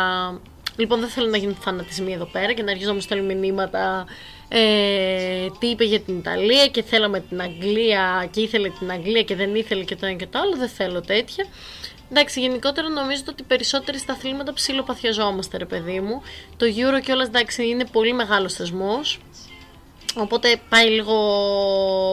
Λοιπόν, 0.77 1.01
δεν 1.01 1.09
θέλω 1.09 1.29
να 1.29 1.37
γίνουν 1.37 1.57
φανατισμοί 1.61 2.13
εδώ 2.13 2.25
πέρα 2.25 2.53
και 2.53 2.63
να 2.63 2.71
αρχίσω 2.71 2.89
να 2.89 2.95
μου 2.95 3.01
στέλνουν 3.01 3.39
μηνύματα 3.39 4.07
ε, 4.49 5.47
τι 5.59 5.67
είπε 5.67 5.85
για 5.85 6.01
την 6.01 6.19
Ιταλία 6.19 6.67
και 6.67 6.83
θέλαμε 6.83 7.21
την 7.21 7.41
Αγγλία 7.41 8.29
και 8.31 8.41
ήθελε 8.41 8.69
την 8.69 8.91
Αγγλία 8.91 9.23
και 9.23 9.37
δεν 9.37 9.55
ήθελε 9.55 9.85
και 9.85 9.97
το 9.97 10.07
ένα 10.07 10.15
και 10.15 10.27
το 10.27 10.39
άλλο. 10.39 10.57
Δεν 10.57 10.69
θέλω 10.69 11.01
τέτοια. 11.01 11.47
Εντάξει, 12.11 12.41
γενικότερα 12.41 12.89
νομίζω 12.89 13.23
ότι 13.29 13.43
περισσότεροι 13.43 13.99
στα 13.99 14.13
αθλήματα 14.13 14.53
ψιλοπαθιαζόμαστε, 14.53 15.57
ρε 15.57 15.65
παιδί 15.65 16.01
μου. 16.01 16.23
Το 16.57 16.67
Euro 16.67 17.01
κιόλας 17.03 17.27
εντάξει 17.27 17.69
είναι 17.69 17.87
πολύ 17.87 18.13
μεγάλος 18.13 18.55
θεσμός. 18.55 19.19
Οπότε 20.17 20.61
πάει 20.69 20.89
λίγο 20.89 21.17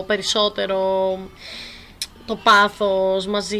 περισσότερο 0.07 1.17
το 2.25 2.35
πάθος 2.35 3.27
μαζί 3.27 3.57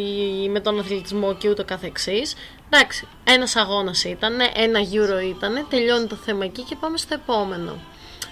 με 0.49 0.59
τον 0.59 0.79
αθλητισμό 0.79 1.35
και 1.35 1.49
ούτω 1.49 1.65
καθεξής. 1.65 2.35
Εντάξει, 2.69 3.07
ένας 3.23 3.55
αγώνας 3.55 4.03
ήταν, 4.03 4.33
ένα 4.55 4.79
Euro 4.79 5.23
ήταν, 5.37 5.65
τελειώνει 5.69 6.07
το 6.07 6.15
θέμα 6.15 6.45
εκεί 6.45 6.61
και 6.61 6.75
πάμε 6.75 6.97
στο 6.97 7.13
επόμενο. 7.13 7.77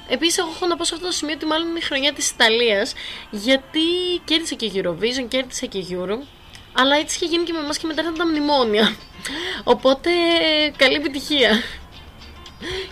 Επίσης, 0.07 0.37
εγώ 0.37 0.49
έχω 0.55 0.65
να 0.65 0.77
πω 0.77 0.83
σε 0.83 0.93
αυτό 0.93 1.05
το 1.05 1.11
σημείο 1.11 1.35
ότι 1.35 1.45
μάλλον 1.45 1.67
είναι 1.69 1.77
η 1.77 1.81
χρονιά 1.81 2.13
της 2.13 2.29
Ιταλίας, 2.29 2.93
γιατί 3.31 3.79
κέρδισε 4.25 4.55
και 4.55 4.71
Eurovision, 4.73 5.25
κέρδισε 5.27 5.65
και 5.65 5.85
Euro. 5.89 6.17
Αλλά 6.73 6.95
έτσι 6.95 7.15
είχε 7.15 7.25
γίνει 7.25 7.43
και 7.43 7.53
με 7.53 7.59
εμάς 7.59 7.77
και 7.77 7.87
μετά 7.87 8.01
ήταν 8.01 8.17
τα 8.17 8.27
μνημόνια. 8.27 8.95
Οπότε 9.63 10.09
καλή 10.77 10.95
επιτυχία. 10.95 11.61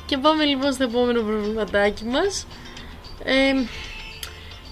Και 0.06 0.18
πάμε 0.18 0.44
λοιπόν 0.44 0.74
στο 0.74 0.84
επόμενο 0.84 1.22
προβληματάκι 1.22 2.04
μας. 2.06 2.48
Ε, 3.24 3.54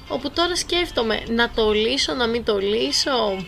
όπου 0.08 0.32
τώρα 0.32 0.56
σκέφτομαι 0.56 1.24
να 1.28 1.50
το 1.50 1.72
λύσω, 1.72 2.14
να 2.14 2.28
μην 2.28 2.44
το 2.44 2.58
λύσω. 2.58 3.46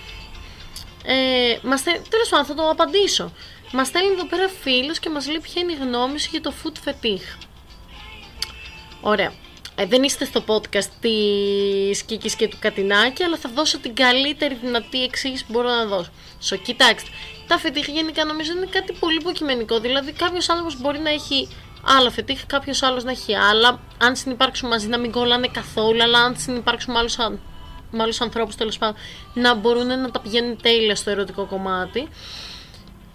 Ε, 1.04 1.58
μας, 1.62 1.84
τέλος 1.84 2.30
πάντων 2.30 2.46
θα 2.46 2.54
το 2.54 2.70
απαντήσω. 2.70 3.32
Μας 3.72 3.88
στέλνει 3.88 4.12
εδώ 4.12 4.26
πέρα 4.26 4.50
φίλος 4.62 5.00
και 5.00 5.10
μας 5.10 5.28
λέει 5.28 5.40
ποια 5.40 5.62
είναι 5.62 5.72
η 5.72 5.76
γνώμη 5.76 6.20
σου 6.20 6.30
για 6.32 6.42
το 6.42 6.54
food 6.64 6.90
fetish. 6.90 7.46
Ωραία. 9.02 9.34
Ε, 9.80 9.86
δεν 9.86 10.04
είστε 10.04 10.26
στο 10.26 10.44
podcast 10.48 10.90
της 11.00 12.04
Κίκης 12.04 12.36
και 12.36 12.48
του 12.48 12.58
Κατινάκη, 12.60 13.24
αλλά 13.24 13.38
θα 13.38 13.50
δώσω 13.54 13.80
την 13.80 13.96
καλύτερη 13.96 14.56
δυνατή 14.56 15.04
εξήγηση 15.04 15.46
που 15.46 15.52
μπορώ 15.52 15.70
να 15.70 15.86
δώσω. 15.86 16.12
So, 16.50 16.60
κοιτάξτε, 16.64 17.10
τα 17.48 17.58
φετίχ 17.58 17.88
γενικά 17.88 18.26
νομίζω 18.26 18.52
είναι 18.52 18.66
κάτι 18.66 18.94
πολύ 19.00 19.16
υποκειμενικό. 19.16 19.80
Δηλαδή, 19.80 20.12
κάποιος 20.12 20.50
άνθρωπος 20.50 20.82
μπορεί 20.82 21.00
να 21.00 21.10
έχει 21.10 21.48
άλλα 21.84 22.12
φετίχ, 22.12 22.46
κάποιος 22.46 22.84
άλλος 22.84 23.04
να 23.04 23.12
έχει 23.12 23.36
άλλα. 23.36 23.80
Αν 23.98 24.16
συνεπάρξουν 24.16 24.70
μαζί 24.70 24.88
να 24.88 24.98
μην 24.98 25.12
κολλάνε 25.12 25.48
καθόλου, 25.48 26.04
αλλά 26.04 26.20
αν 26.20 26.36
συνεπάρξουν 26.38 26.94
με 26.94 27.00
άλλους 27.00 27.18
με 27.92 28.04
άλλους 28.04 28.22
ανθρώπους 28.22 28.56
τέλος 28.56 28.78
πάντων, 28.78 28.96
να 29.34 29.56
μπορούν 29.56 29.88
να 29.88 30.12
τα 30.12 30.20
πηγαίνουν 30.20 30.62
τέλεια 30.62 30.96
στο 30.96 31.10
ερωτικό 31.10 31.46
κομμάτι. 31.46 32.08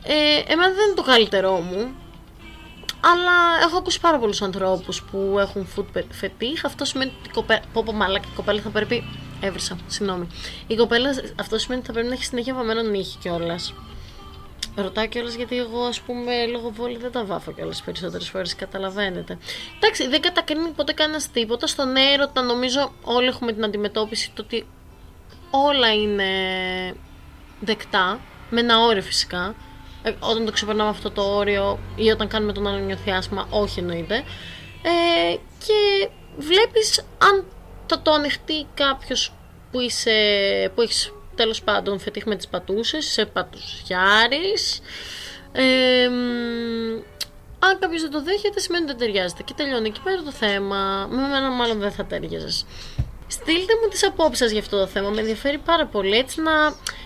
Ε, 0.02 0.52
εμένα 0.52 0.72
δεν 0.74 0.84
είναι 0.86 0.94
το 0.94 1.02
καλύτερό 1.02 1.58
μου. 1.58 1.94
Αλλά 3.12 3.64
έχω 3.66 3.76
ακούσει 3.76 4.00
πάρα 4.00 4.18
πολλούς 4.18 4.42
ανθρώπους 4.42 5.02
που 5.02 5.36
έχουν 5.38 5.68
food 5.76 5.98
fetish. 6.20 6.60
Αυτό 6.64 6.84
σημαίνει 6.84 7.12
ότι 7.18 7.28
η 7.28 7.32
κοπέλα. 7.32 7.60
Πω, 7.72 7.82
πω, 7.82 7.92
μαλάκα, 7.92 8.28
η 8.32 8.34
κοπέλα 8.36 8.60
θα 8.60 8.68
πρέπει. 8.68 9.04
Έβρισα, 9.40 9.78
συγγνώμη. 9.86 10.26
Η 10.66 10.76
κοπέλα, 10.76 11.10
αυτό 11.40 11.58
σημαίνει 11.58 11.80
ότι 11.80 11.86
θα 11.86 11.92
πρέπει 11.92 12.08
να 12.08 12.14
έχει 12.14 12.24
συνέχεια 12.24 12.54
βαμμένο 12.54 12.82
νύχι 12.82 13.18
κιόλας. 13.18 13.74
Ρωτάω 14.76 15.06
κιόλας 15.06 15.34
γιατί 15.34 15.58
εγώ, 15.58 15.84
ας 15.84 16.00
πούμε, 16.00 16.46
λόγω 16.46 16.70
βόλη 16.70 16.96
δεν 16.96 17.12
τα 17.12 17.24
βάφω 17.24 17.52
κιόλας 17.52 17.82
περισσότερες 17.82 18.28
φορές. 18.28 18.54
Καταλαβαίνετε. 18.54 19.38
Εντάξει, 19.76 20.08
δεν 20.08 20.20
κατακρίνει 20.20 20.68
ποτέ 20.68 20.92
κανένας 20.92 21.30
τίποτα. 21.30 21.66
Στον 21.66 21.96
έρωτα, 21.96 22.42
νομίζω, 22.42 22.92
όλοι 23.02 23.26
έχουμε 23.26 23.52
την 23.52 23.64
αντιμετώπιση 23.64 24.30
το 24.34 24.42
ότι 24.42 24.66
όλα 25.50 25.94
είναι 25.94 26.24
δεκτά. 27.60 28.20
Με 28.50 28.60
ένα 28.60 28.78
όριο 28.80 29.02
φυσικά. 29.02 29.54
Ε, 30.06 30.14
όταν 30.20 30.44
το 30.44 30.52
ξεπερνάμε 30.52 30.90
αυτό 30.90 31.10
το 31.10 31.22
όριο 31.22 31.78
ή 31.96 32.10
όταν 32.10 32.28
κάνουμε 32.28 32.52
τον 32.52 32.66
άλλο 32.66 32.78
νιωθιάσμα, 32.78 33.46
όχι 33.50 33.78
εννοείται. 33.78 34.24
Ε, 34.82 35.36
και 35.66 36.08
βλέπεις 36.36 37.00
αν 37.18 37.44
θα 37.86 38.02
το 38.02 38.10
ανοιχτεί 38.10 38.66
κάποιος 38.74 39.32
που, 39.70 39.80
είσαι, 39.80 40.12
που 40.74 40.80
έχεις 40.80 41.12
τέλος 41.34 41.62
πάντων 41.62 41.98
φετίχ 41.98 42.24
με 42.24 42.36
τις 42.36 42.48
πατούσες, 42.48 43.04
σε 43.04 43.26
πατουσιάρης. 43.26 44.80
Ε, 45.52 46.04
αν 47.58 47.78
κάποιος 47.78 48.02
δεν 48.02 48.10
το 48.10 48.22
δέχεται, 48.22 48.60
σημαίνει 48.60 48.84
ότι 48.84 48.92
δεν 48.92 49.06
ταιριάζεται. 49.06 49.42
Και 49.42 49.52
τελειώνει 49.56 49.88
εκεί 49.88 50.00
πέρα 50.00 50.22
το 50.22 50.32
θέμα. 50.32 51.06
Με 51.10 51.16
μένα, 51.28 51.50
μάλλον 51.50 51.78
δεν 51.78 51.92
θα 51.92 52.04
ταιριάζεις. 52.04 52.66
Στείλτε 53.26 53.72
μου 53.82 53.88
τις 53.88 54.06
απόψεις 54.06 54.38
σας 54.38 54.50
για 54.50 54.60
αυτό 54.60 54.78
το 54.78 54.86
θέμα, 54.86 55.08
με 55.08 55.20
ενδιαφέρει 55.20 55.58
πάρα 55.58 55.86
πολύ 55.86 56.16
έτσι 56.16 56.40
να, 56.40 56.52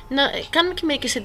να 0.09 0.23
κάνουμε 0.51 0.75
και 0.75 0.83
μερικές 0.85 1.17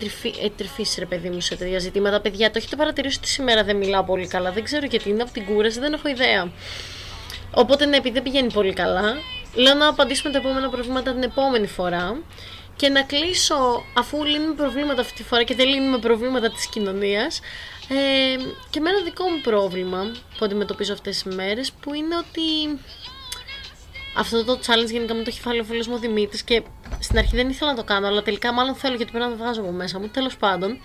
εντρυφήσεις 0.43 0.97
ρε 0.97 1.05
παιδί 1.05 1.29
μου 1.29 1.41
σε 1.41 1.55
τέτοια 1.55 1.79
ζητήματα. 1.79 2.21
Παιδιά, 2.21 2.51
το 2.51 2.57
έχετε 2.57 2.75
παρατηρήσει 2.75 3.17
ότι 3.17 3.27
σήμερα 3.27 3.63
δεν 3.63 3.75
μιλάω 3.75 4.03
πολύ 4.03 4.27
καλά, 4.27 4.51
δεν 4.51 4.63
ξέρω 4.63 4.85
γιατί 4.85 5.09
είναι 5.09 5.21
από 5.21 5.31
την 5.31 5.45
κούραση, 5.45 5.79
δεν 5.79 5.93
έχω 5.93 6.07
ιδέα. 6.09 6.51
Οπότε 7.53 7.85
ναι, 7.85 7.97
επειδή 7.97 8.13
δεν 8.13 8.23
πηγαίνει 8.23 8.51
πολύ 8.51 8.73
καλά, 8.73 9.15
λέω 9.53 9.73
να 9.73 9.87
απαντήσουμε 9.87 10.31
τα 10.31 10.37
επόμενα 10.37 10.69
προβλήματα 10.69 11.13
την 11.13 11.23
επόμενη 11.23 11.67
φορά 11.67 12.17
και 12.75 12.89
να 12.89 13.01
κλείσω 13.01 13.83
αφού 13.93 14.23
λύνουμε 14.23 14.53
προβλήματα 14.53 15.01
αυτή 15.01 15.13
τη 15.13 15.23
φορά 15.23 15.43
και 15.43 15.55
δεν 15.55 15.67
λύνουμε 15.67 15.97
προβλήματα 15.97 16.49
της 16.49 16.67
κοινωνίας 16.67 17.39
ε, 17.87 18.37
και 18.69 18.79
με 18.79 18.89
ένα 18.89 18.99
δικό 19.03 19.29
μου 19.29 19.41
πρόβλημα 19.41 20.11
που 20.37 20.45
αντιμετωπίζω 20.45 20.93
αυτές 20.93 21.23
τις 21.23 21.35
μέρες 21.35 21.71
που 21.71 21.93
είναι 21.93 22.15
ότι 22.17 22.79
αυτό 24.15 24.43
το 24.43 24.59
challenge 24.65 24.91
γενικά 24.91 25.13
με 25.13 25.23
το 25.23 25.25
έχει 25.27 25.41
φάει 25.41 25.59
ο 25.59 25.63
φίλο 25.63 25.83
μου 25.89 25.97
Δημήτρης 25.97 26.43
και 26.43 26.63
στην 26.99 27.17
αρχή 27.17 27.35
δεν 27.35 27.49
ήθελα 27.49 27.71
να 27.71 27.77
το 27.77 27.83
κάνω, 27.83 28.07
αλλά 28.07 28.21
τελικά 28.21 28.53
μάλλον 28.53 28.75
θέλω 28.75 28.95
γιατί 28.95 29.11
πρέπει 29.11 29.25
να 29.25 29.31
το 29.31 29.43
βγάζω 29.43 29.61
από 29.61 29.71
μέσα 29.71 29.99
μου. 29.99 30.07
Τέλος 30.07 30.37
πάντων, 30.37 30.79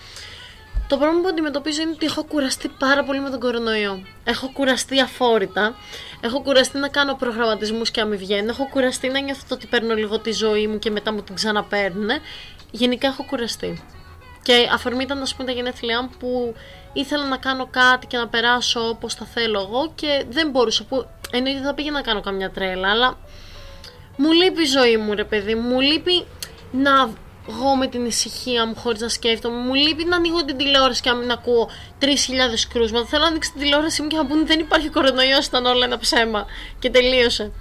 το 0.89 0.97
πρόβλημα 0.97 1.23
που 1.23 1.29
αντιμετωπίζω 1.29 1.83
είναι 1.83 1.91
ότι 1.91 2.07
έχω 2.07 2.25
κουραστεί 2.25 2.69
πάρα 2.79 3.05
πολύ 3.05 3.21
με 3.21 3.31
τον 3.31 3.41
κορονοϊό. 3.41 4.03
Έχω 4.25 4.51
κουραστεί 4.53 5.01
αφόρητα. 5.01 5.75
Έχω 6.21 6.43
κουραστεί 6.43 6.79
να 6.79 6.89
κάνω 6.89 7.15
προγραμματισμούς 7.15 7.91
και 7.91 8.01
αν 8.01 8.17
βγαίνουν. 8.17 8.49
Έχω 8.49 8.69
κουραστεί 8.71 9.09
να 9.09 9.21
νιώθω 9.21 9.43
ότι 9.51 9.67
παίρνω 9.67 9.95
λίγο 9.95 10.19
τη 10.19 10.33
ζωή 10.33 10.67
μου 10.67 10.79
και 10.79 10.91
μετά 10.91 11.13
μου 11.13 11.23
την 11.23 11.35
ξαναπαίρνουν. 11.35 12.09
Γενικά 12.71 13.09
έχω 13.09 13.25
κουραστεί. 13.25 13.83
Και 14.49 14.69
αφορμή 14.73 15.03
ήταν, 15.03 15.23
ας 15.23 15.35
πούμε, 15.35 15.49
τα 15.49 15.55
γενέθλιά 15.55 16.03
μου 16.03 16.11
που 16.19 16.55
ήθελα 16.93 17.25
να 17.25 17.37
κάνω 17.37 17.67
κάτι 17.71 18.07
και 18.07 18.17
να 18.17 18.29
περάσω 18.29 18.89
όπως 18.89 19.15
θα 19.15 19.25
θέλω 19.25 19.61
εγώ 19.61 19.93
και 19.95 20.25
δεν 20.29 20.51
μπορούσα. 20.51 20.85
Που 20.85 21.07
εννοείται 21.31 21.61
θα 21.61 21.75
πήγαινα 21.75 21.97
να 21.97 22.03
κάνω 22.03 22.21
καμιά 22.21 22.51
τρέλα, 22.51 22.91
αλλά 22.91 23.19
μου 24.17 24.33
λείπει 24.33 24.63
η 24.63 24.67
ζωή 24.67 24.97
μου, 24.97 25.15
ρε 25.15 25.25
παιδί 25.25 25.55
μου. 25.55 25.81
λείπει 25.81 26.27
να 26.71 27.11
βγω 27.47 27.77
με 27.77 27.87
την 27.87 28.05
ησυχία 28.05 28.67
μου 28.67 28.75
χωρίς 28.77 29.01
να 29.01 29.09
σκέφτομαι. 29.09 29.57
Μου 29.57 29.75
λείπει 29.75 30.05
να 30.05 30.17
ανοίγω 30.17 30.45
την 30.45 30.57
τηλεόραση 30.57 31.03
και 31.03 31.11
να 31.11 31.17
μην 31.17 31.31
ακούω 31.31 31.71
3.000 32.01 32.07
κρούσματα. 32.73 33.07
Θέλω 33.07 33.23
να 33.23 33.29
ανοίξει 33.29 33.53
την 33.53 33.61
τηλεόραση 33.61 34.03
μου 34.03 34.09
και 34.09 34.17
να 34.17 34.27
πούνε 34.27 34.45
δεν 34.45 34.61
υπάρχει 34.61 34.89
κορονοϊός, 34.89 35.47
ήταν 35.47 35.67
όλα 35.67 35.85
ένα 35.85 35.99
ψέμα. 35.99 36.47
Και 36.79 36.91
τελείωσε. 36.91 37.53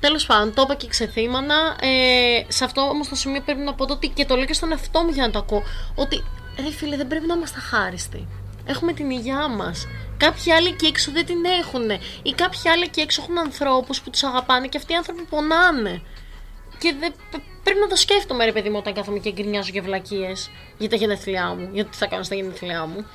Τέλος 0.00 0.26
πάντων, 0.26 0.54
το 0.54 0.62
είπα 0.62 0.74
και 0.74 0.88
ξεθύμανα. 0.88 1.76
Ε, 1.80 2.44
σε 2.48 2.64
αυτό 2.64 2.80
όμως 2.80 3.08
το 3.08 3.14
σημείο 3.14 3.40
πρέπει 3.40 3.60
να 3.60 3.74
πω 3.74 3.86
ότι 3.90 4.08
και 4.08 4.24
το 4.24 4.36
λέω 4.36 4.44
και 4.44 4.52
στον 4.52 4.70
εαυτό 4.70 5.02
μου 5.02 5.10
για 5.10 5.26
να 5.26 5.30
το 5.30 5.38
ακούω. 5.38 5.62
Ότι 5.94 6.24
ρε 6.62 6.70
φίλε, 6.70 6.96
δεν 6.96 7.06
πρέπει 7.06 7.26
να 7.26 7.34
είμαστε 7.34 7.60
χάριστοι. 7.60 8.28
Έχουμε 8.66 8.92
την 8.92 9.10
υγειά 9.10 9.48
μας. 9.48 9.86
Κάποιοι 10.16 10.52
άλλοι 10.52 10.68
εκεί 10.68 10.86
έξω 10.86 11.10
δεν 11.12 11.26
την 11.26 11.44
έχουν. 11.60 11.90
Ή 12.22 12.32
κάποιοι 12.34 12.70
άλλοι 12.70 12.82
εκεί 12.82 13.00
έξω 13.00 13.22
έχουν 13.22 13.38
ανθρώπους 13.38 14.00
που 14.00 14.10
τους 14.10 14.22
αγαπάνε 14.22 14.66
και 14.66 14.78
αυτοί 14.78 14.92
οι 14.92 14.96
άνθρωποι 14.96 15.22
πονάνε. 15.22 16.02
Και 16.78 16.94
δεν, 17.00 17.12
πρέπει 17.62 17.80
να 17.80 17.86
το 17.86 17.96
σκέφτομαι, 17.96 18.44
ρε 18.44 18.52
παιδί 18.52 18.68
μου, 18.68 18.76
όταν 18.78 18.94
κάθομαι 18.94 19.18
και 19.18 19.32
γκρινιάζω 19.32 19.70
για 19.72 19.82
βλακίες 19.82 20.50
για 20.78 20.88
τα 20.88 20.96
γενέθλιά 20.96 21.54
μου, 21.54 21.68
για 21.72 21.84
τι 21.84 21.96
θα 21.96 22.06
κάνω 22.06 22.22
στα 22.22 22.34
γενέθλιά 22.34 22.86
μου. 22.86 23.06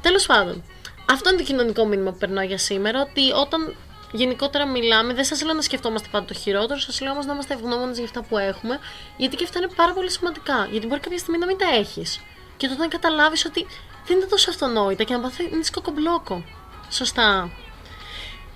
Τέλος 0.00 0.26
πάντων, 0.26 0.64
αυτό 1.10 1.28
είναι 1.28 1.38
το 1.38 1.44
κοινωνικό 1.44 1.86
μήνυμα 1.86 2.10
που 2.10 2.18
περνάω 2.18 2.44
για 2.44 2.58
σήμερα, 2.58 3.00
ότι 3.00 3.32
όταν 3.32 3.74
γενικότερα 4.12 4.66
μιλάμε, 4.66 5.14
δεν 5.14 5.24
σας 5.24 5.42
λέω 5.42 5.54
να 5.54 5.62
σκεφτόμαστε 5.62 6.08
πάντα 6.10 6.24
το 6.24 6.34
χειρότερο, 6.34 6.78
σας 6.80 7.00
λέω 7.00 7.12
όμως 7.12 7.26
να 7.26 7.32
είμαστε 7.32 7.54
ευγνώμονες 7.54 7.96
για 7.96 8.04
αυτά 8.04 8.22
που 8.22 8.38
έχουμε, 8.38 8.78
γιατί 9.16 9.36
και 9.36 9.44
αυτά 9.44 9.58
είναι 9.58 9.68
πάρα 9.76 9.92
πολύ 9.92 10.10
σημαντικά. 10.10 10.68
Γιατί 10.70 10.86
μπορεί 10.86 11.00
κάποια 11.00 11.18
στιγμή 11.18 11.38
να 11.38 11.46
μην 11.46 11.58
τα 11.58 11.68
έχεις. 11.74 12.20
Και 12.56 12.68
τότε 12.68 12.80
να 12.80 12.88
καταλάβεις 12.88 13.44
ότι 13.44 13.66
δεν 14.06 14.16
είναι 14.16 14.26
τόσο 14.26 14.50
αυτονόητα 14.50 15.02
και 15.02 15.14
να 15.14 15.20
παθαίνεις 15.20 15.66
σκοκομπλόκο. 15.66 16.44
Σωστά. 16.90 17.50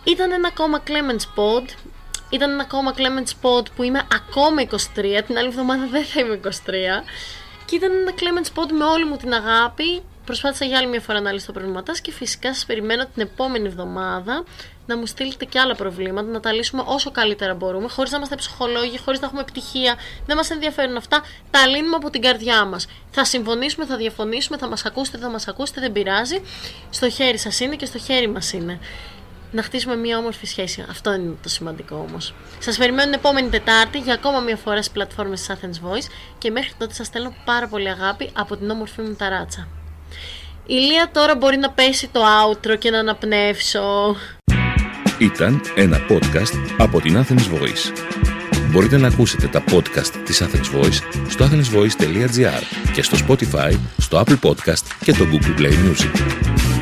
Ήταν 0.04 0.32
ένα 0.32 0.48
ακόμα 0.48 0.82
Clemens 0.86 1.40
Pod. 1.40 1.64
Ήταν 2.30 2.50
ένα 2.50 2.62
ακόμα 2.62 2.94
Clemens 2.96 3.30
Pod 3.42 3.66
που 3.76 3.82
είμαι 3.82 4.06
ακόμα 4.12 4.62
23. 4.62 5.22
Την 5.26 5.38
άλλη 5.38 5.48
εβδομάδα 5.48 5.86
δεν 5.86 6.04
θα 6.04 6.20
είμαι 6.20 6.40
23. 6.44 6.50
Και 7.64 7.76
ήταν 7.76 7.90
ένα 7.92 8.12
Clemens 8.18 8.58
Pod 8.58 8.72
με 8.72 8.84
όλη 8.84 9.04
μου 9.04 9.16
την 9.16 9.34
αγάπη. 9.34 10.02
Προσπάθησα 10.26 10.64
για 10.64 10.78
άλλη 10.78 10.86
μια 10.86 11.00
φορά 11.00 11.20
να 11.20 11.32
λύσω 11.32 11.46
το 11.46 11.52
πρόβλημα 11.52 11.82
και 12.02 12.12
φυσικά 12.12 12.54
σας 12.54 12.64
περιμένω 12.64 13.06
την 13.14 13.22
επόμενη 13.22 13.66
εβδομάδα 13.66 14.44
να 14.86 14.96
μου 14.96 15.06
στείλετε 15.06 15.44
και 15.44 15.58
άλλα 15.58 15.74
προβλήματα, 15.74 16.28
να 16.28 16.40
τα 16.40 16.52
λύσουμε 16.52 16.82
όσο 16.86 17.10
καλύτερα 17.10 17.54
μπορούμε, 17.54 17.88
χωρίς 17.88 18.10
να 18.10 18.16
είμαστε 18.16 18.36
ψυχολόγοι, 18.36 18.98
χωρίς 18.98 19.20
να 19.20 19.26
έχουμε 19.26 19.40
επιτυχία. 19.40 19.94
Δεν 20.26 20.36
μας 20.36 20.50
ενδιαφέρουν 20.50 20.96
αυτά. 20.96 21.22
Τα 21.50 21.66
λύνουμε 21.66 21.96
από 21.96 22.10
την 22.10 22.20
καρδιά 22.20 22.64
μας. 22.64 22.86
Θα 23.10 23.24
συμφωνήσουμε, 23.24 23.86
θα 23.86 23.96
διαφωνήσουμε, 23.96 24.58
θα 24.58 24.68
μας 24.68 24.84
ακούσετε, 24.84 25.18
θα 25.18 25.28
μας 25.28 25.48
ακούσετε, 25.48 25.80
δεν 25.80 25.92
πειράζει. 25.92 26.42
Στο 26.90 27.10
χέρι 27.10 27.38
σας 27.38 27.60
είναι 27.60 27.76
και 27.76 27.86
στο 27.86 27.98
χέρι 27.98 28.28
μας 28.28 28.52
είναι. 28.52 28.78
Να 29.52 29.62
χτίσουμε 29.62 29.96
μια 29.96 30.18
όμορφη 30.18 30.46
σχέση. 30.46 30.84
Αυτό 30.90 31.12
είναι 31.12 31.34
το 31.42 31.48
σημαντικό 31.48 32.06
όμως. 32.08 32.34
Σας 32.58 32.76
περιμένω 32.76 33.04
την 33.04 33.18
επόμενη 33.18 33.48
Τετάρτη 33.48 33.98
για 33.98 34.14
ακόμα 34.14 34.40
μια 34.40 34.56
φορά 34.56 34.76
στις 34.76 34.90
πλατφόρμες 34.90 35.40
της 35.40 35.56
Athens 35.56 35.88
Voice 35.88 36.06
και 36.38 36.50
μέχρι 36.50 36.72
τότε 36.78 36.94
σας 36.94 37.06
στέλνω 37.06 37.34
πάρα 37.44 37.68
πολύ 37.68 37.88
αγάπη 37.88 38.30
από 38.32 38.56
την 38.56 38.70
όμορφη 38.70 39.02
μου 39.02 39.14
ταράτσα. 39.14 39.68
Η 40.66 40.74
Λία 40.74 41.10
τώρα 41.12 41.36
μπορεί 41.36 41.56
να 41.56 41.70
πέσει 41.70 42.08
το 42.12 42.20
outro 42.20 42.78
και 42.78 42.90
να 42.90 42.98
αναπνεύσω. 42.98 44.16
Ήταν 45.18 45.60
ένα 45.74 45.98
podcast 46.08 46.74
από 46.78 47.00
την 47.00 47.24
Athens 47.24 47.54
Voice. 47.54 47.92
Μπορείτε 48.70 48.96
να 48.96 49.06
ακούσετε 49.06 49.46
τα 49.46 49.64
podcast 49.70 50.12
της 50.24 50.42
Athens 50.42 50.80
Voice 50.80 51.00
στο 51.28 51.44
athensvoice.gr 51.44 52.62
και 52.92 53.02
στο 53.02 53.16
Spotify, 53.28 53.72
στο 53.98 54.22
Apple 54.26 54.38
Podcast 54.48 54.84
και 55.04 55.12
το 55.12 55.26
Google 55.32 55.60
Play 55.60 55.72
Music. 55.72 56.75